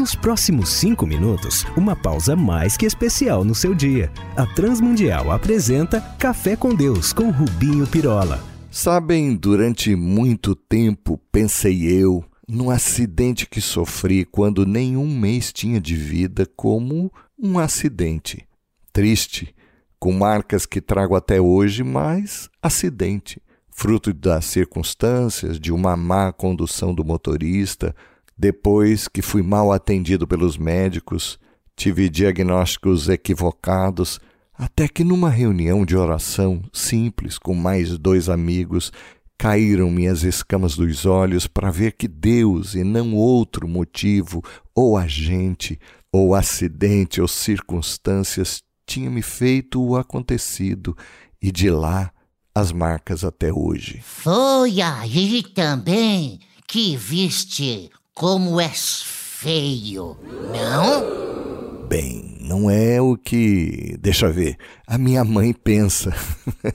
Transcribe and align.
Nos 0.00 0.14
próximos 0.14 0.70
cinco 0.70 1.06
minutos, 1.06 1.66
uma 1.76 1.94
pausa 1.94 2.34
mais 2.34 2.74
que 2.74 2.86
especial 2.86 3.44
no 3.44 3.54
seu 3.54 3.74
dia. 3.74 4.10
A 4.34 4.46
Transmundial 4.46 5.30
apresenta 5.30 6.00
Café 6.18 6.56
com 6.56 6.74
Deus 6.74 7.12
com 7.12 7.28
Rubinho 7.30 7.86
Pirola. 7.86 8.42
Sabem, 8.70 9.36
durante 9.36 9.94
muito 9.94 10.54
tempo 10.54 11.20
pensei 11.30 11.84
eu 11.86 12.24
num 12.48 12.70
acidente 12.70 13.46
que 13.46 13.60
sofri 13.60 14.24
quando 14.24 14.64
nenhum 14.64 15.06
mês 15.06 15.52
tinha 15.52 15.78
de 15.78 15.94
vida 15.94 16.46
como 16.56 17.12
um 17.38 17.58
acidente. 17.58 18.48
Triste, 18.94 19.54
com 19.98 20.12
marcas 20.14 20.64
que 20.64 20.80
trago 20.80 21.14
até 21.14 21.42
hoje, 21.42 21.84
mas 21.84 22.48
acidente. 22.62 23.38
Fruto 23.68 24.14
das 24.14 24.46
circunstâncias, 24.46 25.60
de 25.60 25.70
uma 25.70 25.94
má 25.94 26.32
condução 26.32 26.94
do 26.94 27.04
motorista, 27.04 27.94
depois 28.40 29.06
que 29.06 29.20
fui 29.20 29.42
mal 29.42 29.70
atendido 29.70 30.26
pelos 30.26 30.56
médicos, 30.56 31.38
tive 31.76 32.08
diagnósticos 32.08 33.06
equivocados, 33.06 34.18
até 34.54 34.88
que 34.88 35.04
numa 35.04 35.28
reunião 35.28 35.84
de 35.84 35.94
oração 35.94 36.62
simples 36.72 37.36
com 37.36 37.54
mais 37.54 37.98
dois 37.98 38.30
amigos, 38.30 38.90
caíram 39.36 39.90
minhas 39.90 40.22
escamas 40.22 40.74
dos 40.74 41.04
olhos 41.04 41.46
para 41.46 41.70
ver 41.70 41.92
que 41.92 42.08
Deus 42.08 42.74
e 42.74 42.82
não 42.82 43.14
outro 43.14 43.68
motivo, 43.68 44.42
ou 44.74 44.96
agente, 44.96 45.78
ou 46.10 46.34
acidente, 46.34 47.20
ou 47.20 47.28
circunstâncias 47.28 48.62
tinha 48.86 49.10
me 49.10 49.20
feito 49.20 49.82
o 49.82 49.96
acontecido, 49.98 50.96
e 51.42 51.52
de 51.52 51.68
lá 51.68 52.10
as 52.54 52.72
marcas 52.72 53.22
até 53.22 53.52
hoje. 53.52 54.00
Foi 54.02 54.80
aí 54.80 55.42
também 55.42 56.40
que 56.66 56.96
viste 56.96 57.90
como 58.20 58.60
és 58.60 59.02
feio, 59.02 60.14
não? 60.52 61.88
Bem, 61.88 62.36
não 62.42 62.70
é 62.70 63.00
o 63.00 63.16
que, 63.16 63.96
deixa 63.98 64.30
ver, 64.30 64.58
a 64.86 64.98
minha 64.98 65.24
mãe 65.24 65.54
pensa. 65.54 66.14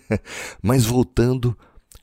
Mas 0.59 0.85
voltando, 0.85 1.55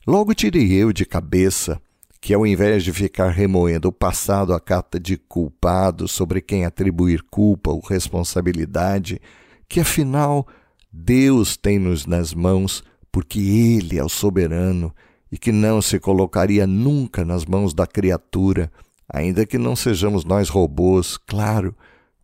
logo 0.07 0.33
tirei 0.33 0.71
eu 0.71 0.93
de 0.93 1.05
cabeça 1.05 1.77
que 2.21 2.33
ao 2.33 2.47
invés 2.47 2.85
de 2.85 2.93
ficar 2.93 3.31
remoendo 3.31 3.89
o 3.89 3.91
passado 3.91 4.53
a 4.53 4.61
cata 4.61 4.97
de 4.97 5.17
culpado 5.17 6.07
sobre 6.07 6.39
quem 6.39 6.63
atribuir 6.63 7.21
culpa 7.29 7.69
ou 7.69 7.81
responsabilidade, 7.81 9.19
que 9.67 9.81
afinal 9.81 10.47
Deus 10.89 11.57
tem-nos 11.57 12.05
nas 12.05 12.33
mãos 12.33 12.81
porque 13.11 13.41
Ele 13.41 13.99
é 13.99 14.03
o 14.05 14.07
soberano 14.07 14.95
e 15.29 15.37
que 15.37 15.51
não 15.51 15.81
se 15.81 15.99
colocaria 15.99 16.65
nunca 16.65 17.25
nas 17.25 17.43
mãos 17.43 17.73
da 17.73 17.85
criatura 17.85 18.71
ainda 19.11 19.45
que 19.45 19.57
não 19.57 19.75
sejamos 19.75 20.23
nós 20.25 20.49
robôs, 20.49 21.17
claro, 21.17 21.75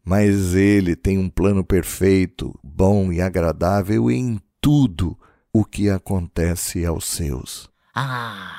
mas 0.03 0.55
ele 0.55 0.95
tem 0.95 1.17
um 1.17 1.29
plano 1.29 1.63
perfeito, 1.63 2.57
bom 2.63 3.11
e 3.11 3.21
agradável 3.21 4.09
em 4.09 4.39
tudo 4.61 5.17
o 5.53 5.63
que 5.63 5.89
acontece 5.89 6.85
aos 6.85 7.05
seus. 7.05 7.69
Ah, 7.95 8.51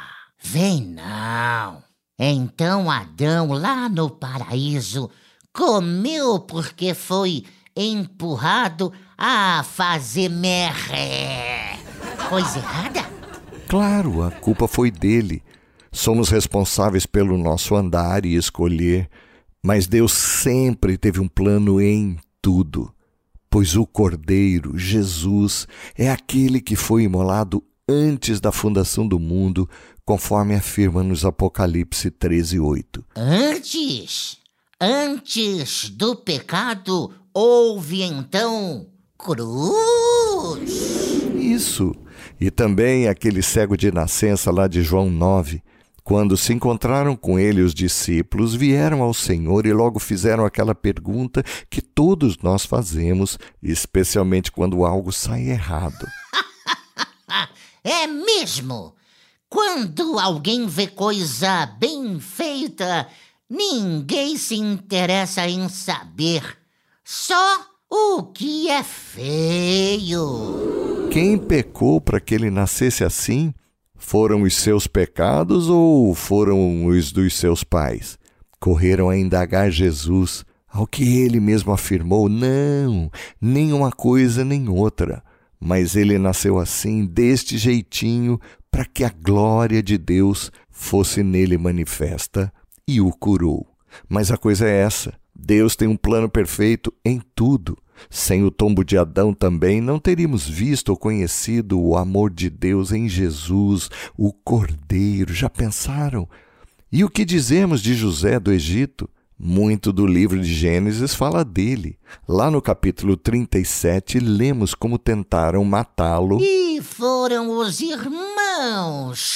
vem 0.42 0.82
não. 0.82 1.82
Então 2.18 2.90
Adão, 2.90 3.52
lá 3.52 3.88
no 3.88 4.10
paraíso, 4.10 5.10
comeu 5.52 6.38
porque 6.38 6.94
foi 6.94 7.44
empurrado 7.76 8.92
a 9.16 9.62
fazer 9.62 10.28
merré. 10.28 11.78
Coisa 12.28 12.58
errada? 12.58 13.00
Claro, 13.68 14.22
a 14.22 14.30
culpa 14.30 14.66
foi 14.66 14.90
dele. 14.90 15.42
Somos 15.92 16.28
responsáveis 16.28 17.04
pelo 17.06 17.36
nosso 17.36 17.74
andar 17.74 18.24
e 18.24 18.34
escolher, 18.34 19.08
mas 19.62 19.86
Deus 19.86 20.12
sempre 20.12 20.96
teve 20.96 21.20
um 21.20 21.28
plano 21.28 21.80
em 21.80 22.16
tudo. 22.40 22.92
Pois 23.50 23.76
o 23.76 23.84
Cordeiro, 23.84 24.78
Jesus, 24.78 25.66
é 25.96 26.10
aquele 26.10 26.60
que 26.60 26.76
foi 26.76 27.02
imolado 27.02 27.62
antes 27.88 28.40
da 28.40 28.52
fundação 28.52 29.06
do 29.06 29.18
mundo, 29.18 29.68
conforme 30.04 30.54
afirma 30.54 31.02
nos 31.02 31.24
Apocalipse 31.24 32.10
13, 32.10 32.60
8. 32.60 33.04
Antes? 33.16 34.38
Antes 34.80 35.90
do 35.90 36.14
pecado, 36.14 37.12
houve 37.34 38.02
então 38.02 38.86
cruz. 39.18 40.70
Isso. 41.34 41.92
E 42.40 42.50
também 42.50 43.08
aquele 43.08 43.42
cego 43.42 43.76
de 43.76 43.92
nascença 43.92 44.50
lá 44.50 44.68
de 44.68 44.82
João 44.82 45.10
9, 45.10 45.62
quando 46.02 46.36
se 46.36 46.52
encontraram 46.52 47.16
com 47.16 47.38
ele 47.38 47.62
os 47.62 47.74
discípulos, 47.74 48.54
vieram 48.54 49.02
ao 49.02 49.14
Senhor 49.14 49.66
e 49.66 49.72
logo 49.72 49.98
fizeram 49.98 50.44
aquela 50.44 50.74
pergunta 50.74 51.42
que 51.68 51.80
todos 51.80 52.38
nós 52.38 52.64
fazemos, 52.64 53.38
especialmente 53.62 54.50
quando 54.52 54.84
algo 54.84 55.12
sai 55.12 55.48
errado. 55.48 56.06
é 57.84 58.06
mesmo? 58.06 58.94
Quando 59.48 60.18
alguém 60.18 60.66
vê 60.66 60.86
coisa 60.86 61.66
bem 61.66 62.20
feita, 62.20 63.08
ninguém 63.48 64.36
se 64.36 64.54
interessa 64.54 65.48
em 65.48 65.68
saber. 65.68 66.58
Só 67.04 67.66
o 67.90 68.22
que 68.22 68.70
é 68.70 68.84
feio. 68.84 70.20
Quem 71.10 71.36
pecou 71.36 72.00
para 72.00 72.20
que 72.20 72.32
ele 72.32 72.48
nascesse 72.48 73.02
assim? 73.02 73.52
Foram 74.02 74.42
os 74.42 74.56
seus 74.56 74.86
pecados 74.86 75.68
ou 75.68 76.14
foram 76.14 76.86
os 76.86 77.12
dos 77.12 77.36
seus 77.36 77.62
pais? 77.62 78.18
Correram 78.58 79.10
a 79.10 79.16
indagar 79.16 79.70
Jesus, 79.70 80.44
ao 80.66 80.86
que 80.86 81.18
ele 81.18 81.38
mesmo 81.38 81.70
afirmou: 81.70 82.28
não, 82.28 83.10
nem 83.40 83.72
uma 83.72 83.92
coisa 83.92 84.44
nem 84.44 84.68
outra. 84.68 85.22
Mas 85.60 85.94
ele 85.94 86.18
nasceu 86.18 86.58
assim, 86.58 87.04
deste 87.04 87.58
jeitinho, 87.58 88.40
para 88.70 88.86
que 88.86 89.04
a 89.04 89.10
glória 89.10 89.82
de 89.82 89.98
Deus 89.98 90.50
fosse 90.70 91.22
nele 91.22 91.58
manifesta 91.58 92.52
e 92.88 93.00
o 93.00 93.12
curou. 93.12 93.66
Mas 94.08 94.32
a 94.32 94.36
coisa 94.38 94.66
é 94.66 94.80
essa: 94.80 95.12
Deus 95.36 95.76
tem 95.76 95.86
um 95.86 95.96
plano 95.96 96.28
perfeito 96.28 96.92
em 97.04 97.20
tudo. 97.34 97.76
Sem 98.08 98.44
o 98.44 98.50
tombo 98.50 98.84
de 98.84 98.96
Adão 98.96 99.34
também 99.34 99.80
não 99.80 99.98
teríamos 99.98 100.48
visto 100.48 100.90
ou 100.90 100.96
conhecido 100.96 101.80
o 101.80 101.96
amor 101.96 102.30
de 102.30 102.48
Deus 102.48 102.92
em 102.92 103.08
Jesus, 103.08 103.90
o 104.16 104.32
Cordeiro. 104.32 105.34
Já 105.34 105.50
pensaram? 105.50 106.28
E 106.92 107.04
o 107.04 107.10
que 107.10 107.24
dizemos 107.24 107.82
de 107.82 107.94
José 107.94 108.40
do 108.40 108.52
Egito? 108.52 109.08
Muito 109.42 109.90
do 109.90 110.06
livro 110.06 110.38
de 110.38 110.52
Gênesis 110.52 111.14
fala 111.14 111.42
dele. 111.42 111.98
Lá 112.28 112.50
no 112.50 112.60
capítulo 112.60 113.16
37, 113.16 114.18
lemos 114.18 114.74
como 114.74 114.98
tentaram 114.98 115.64
matá-lo. 115.64 116.38
E 116.42 116.82
foram 116.82 117.48
os 117.48 117.80
irmãos. 117.80 119.30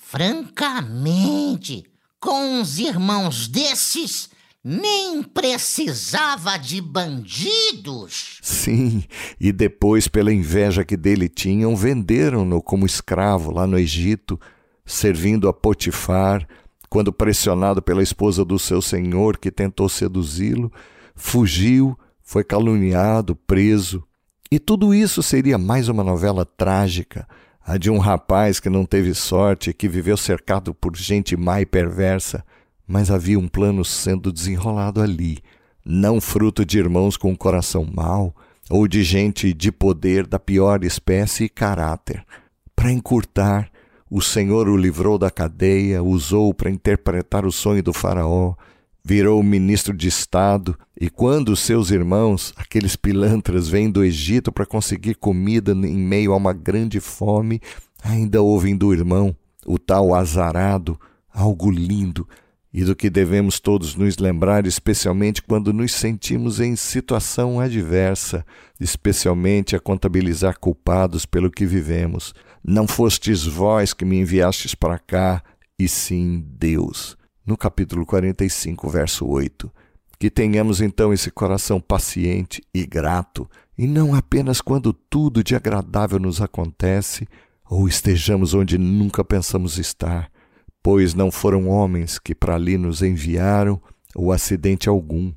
Francamente, 0.00 1.84
com 2.20 2.60
os 2.60 2.78
irmãos 2.78 3.48
desses, 3.48 4.30
nem 4.68 5.22
precisava 5.22 6.56
de 6.56 6.80
bandidos. 6.80 8.40
Sim, 8.42 9.04
e 9.40 9.52
depois, 9.52 10.08
pela 10.08 10.32
inveja 10.32 10.84
que 10.84 10.96
dele 10.96 11.28
tinham, 11.28 11.76
venderam-no 11.76 12.60
como 12.60 12.84
escravo 12.84 13.52
lá 13.52 13.64
no 13.64 13.78
Egito, 13.78 14.40
servindo 14.84 15.48
a 15.48 15.52
Potifar, 15.52 16.48
quando 16.90 17.12
pressionado 17.12 17.80
pela 17.80 18.02
esposa 18.02 18.44
do 18.44 18.58
seu 18.58 18.82
senhor, 18.82 19.38
que 19.38 19.52
tentou 19.52 19.88
seduzi-lo, 19.88 20.72
fugiu, 21.14 21.96
foi 22.20 22.42
caluniado, 22.42 23.36
preso. 23.36 24.02
E 24.50 24.58
tudo 24.58 24.92
isso 24.92 25.22
seria 25.22 25.56
mais 25.56 25.88
uma 25.88 26.02
novela 26.02 26.44
trágica, 26.44 27.28
a 27.64 27.78
de 27.78 27.88
um 27.88 27.98
rapaz 27.98 28.58
que 28.58 28.68
não 28.68 28.84
teve 28.84 29.14
sorte 29.14 29.72
que 29.72 29.88
viveu 29.88 30.16
cercado 30.16 30.74
por 30.74 30.96
gente 30.96 31.36
má 31.36 31.60
e 31.60 31.66
perversa 31.66 32.44
mas 32.86 33.10
havia 33.10 33.38
um 33.38 33.48
plano 33.48 33.84
sendo 33.84 34.32
desenrolado 34.32 35.00
ali, 35.00 35.38
não 35.84 36.20
fruto 36.20 36.64
de 36.64 36.78
irmãos 36.78 37.16
com 37.16 37.36
coração 37.36 37.86
mau 37.92 38.34
ou 38.68 38.88
de 38.88 39.02
gente 39.02 39.52
de 39.52 39.70
poder 39.70 40.26
da 40.26 40.38
pior 40.38 40.84
espécie 40.84 41.44
e 41.44 41.48
caráter. 41.48 42.24
Para 42.74 42.92
encurtar, 42.92 43.70
o 44.10 44.20
Senhor 44.20 44.68
o 44.68 44.76
livrou 44.76 45.18
da 45.18 45.30
cadeia, 45.30 46.02
usou 46.02 46.52
para 46.54 46.70
interpretar 46.70 47.44
o 47.44 47.52
sonho 47.52 47.82
do 47.82 47.92
Faraó, 47.92 48.54
virou 49.04 49.40
ministro 49.42 49.96
de 49.96 50.08
Estado, 50.08 50.76
e 51.00 51.08
quando 51.08 51.56
seus 51.56 51.90
irmãos, 51.90 52.52
aqueles 52.56 52.96
pilantras, 52.96 53.68
vêm 53.68 53.88
do 53.88 54.04
Egito 54.04 54.50
para 54.50 54.66
conseguir 54.66 55.14
comida 55.14 55.72
em 55.72 55.96
meio 55.96 56.32
a 56.32 56.36
uma 56.36 56.52
grande 56.52 56.98
fome, 56.98 57.60
ainda 58.02 58.42
ouvem 58.42 58.76
do 58.76 58.92
irmão, 58.92 59.34
o 59.64 59.78
tal 59.78 60.12
azarado, 60.12 60.98
algo 61.32 61.70
lindo, 61.70 62.28
e 62.76 62.84
do 62.84 62.94
que 62.94 63.08
devemos 63.08 63.58
todos 63.58 63.96
nos 63.96 64.18
lembrar, 64.18 64.66
especialmente 64.66 65.40
quando 65.40 65.72
nos 65.72 65.94
sentimos 65.94 66.60
em 66.60 66.76
situação 66.76 67.58
adversa, 67.58 68.44
especialmente 68.78 69.74
a 69.74 69.80
contabilizar 69.80 70.58
culpados 70.58 71.24
pelo 71.24 71.50
que 71.50 71.64
vivemos. 71.64 72.34
Não 72.62 72.86
fostes 72.86 73.46
vós 73.46 73.94
que 73.94 74.04
me 74.04 74.20
enviastes 74.20 74.74
para 74.74 74.98
cá, 74.98 75.42
e 75.78 75.88
sim 75.88 76.44
Deus. 76.46 77.16
No 77.46 77.56
capítulo 77.56 78.04
45, 78.04 78.90
verso 78.90 79.26
8. 79.26 79.72
Que 80.18 80.28
tenhamos 80.28 80.82
então 80.82 81.14
esse 81.14 81.30
coração 81.30 81.80
paciente 81.80 82.62
e 82.74 82.84
grato, 82.84 83.48
e 83.78 83.86
não 83.86 84.14
apenas 84.14 84.60
quando 84.60 84.92
tudo 84.92 85.42
de 85.42 85.56
agradável 85.56 86.18
nos 86.18 86.42
acontece 86.42 87.26
ou 87.64 87.88
estejamos 87.88 88.52
onde 88.52 88.76
nunca 88.76 89.24
pensamos 89.24 89.78
estar, 89.78 90.30
pois 90.86 91.14
não 91.14 91.32
foram 91.32 91.68
homens 91.68 92.16
que 92.16 92.32
para 92.32 92.54
ali 92.54 92.78
nos 92.78 93.02
enviaram 93.02 93.82
ou 94.14 94.30
acidente 94.30 94.88
algum. 94.88 95.32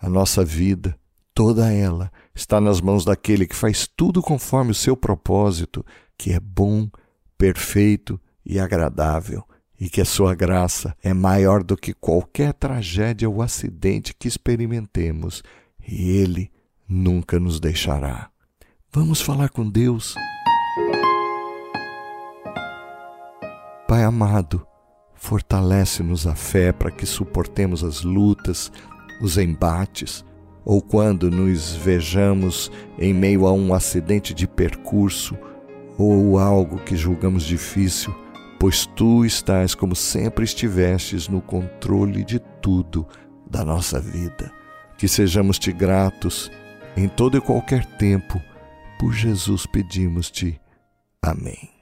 A 0.00 0.08
nossa 0.08 0.44
vida, 0.44 0.96
toda 1.34 1.72
ela, 1.72 2.08
está 2.32 2.60
nas 2.60 2.80
mãos 2.80 3.04
daquele 3.04 3.44
que 3.44 3.56
faz 3.56 3.84
tudo 3.84 4.22
conforme 4.22 4.70
o 4.70 4.76
seu 4.76 4.96
propósito, 4.96 5.84
que 6.16 6.32
é 6.32 6.38
bom, 6.38 6.88
perfeito 7.36 8.20
e 8.46 8.60
agradável 8.60 9.42
e 9.80 9.90
que 9.90 10.00
a 10.00 10.04
sua 10.04 10.36
graça 10.36 10.96
é 11.02 11.12
maior 11.12 11.64
do 11.64 11.76
que 11.76 11.92
qualquer 11.92 12.54
tragédia 12.54 13.28
ou 13.28 13.42
acidente 13.42 14.14
que 14.14 14.28
experimentemos, 14.28 15.42
e 15.84 16.10
Ele 16.12 16.48
nunca 16.88 17.40
nos 17.40 17.58
deixará. 17.58 18.30
Vamos 18.92 19.20
falar 19.20 19.48
com 19.48 19.68
Deus. 19.68 20.14
Pai 23.88 24.04
amado, 24.04 24.64
fortalece-nos 25.22 26.26
a 26.26 26.34
fé 26.34 26.72
para 26.72 26.90
que 26.90 27.06
suportemos 27.06 27.84
as 27.84 28.02
lutas, 28.02 28.72
os 29.22 29.38
embates, 29.38 30.24
ou 30.64 30.82
quando 30.82 31.30
nos 31.30 31.74
vejamos 31.74 32.70
em 32.98 33.14
meio 33.14 33.46
a 33.46 33.52
um 33.52 33.72
acidente 33.72 34.34
de 34.34 34.46
percurso 34.46 35.36
ou 35.96 36.38
algo 36.38 36.78
que 36.78 36.96
julgamos 36.96 37.44
difícil 37.44 38.14
pois 38.62 38.86
tu 38.86 39.24
estás 39.24 39.74
como 39.74 39.96
sempre 39.96 40.44
estivestes 40.44 41.26
no 41.26 41.40
controle 41.40 42.22
de 42.22 42.38
tudo 42.60 43.04
da 43.44 43.64
nossa 43.64 43.98
vida. 43.98 44.52
Que 44.96 45.08
sejamos-te 45.08 45.72
gratos 45.72 46.48
em 46.96 47.08
todo 47.08 47.36
e 47.36 47.40
qualquer 47.40 47.84
tempo. 47.96 48.40
Por 49.00 49.12
Jesus 49.12 49.66
pedimos-te. 49.66 50.60
Amém. 51.20 51.81